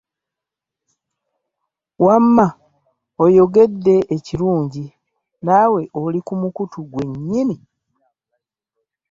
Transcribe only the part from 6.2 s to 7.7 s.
ku mukutu gwe gwennyini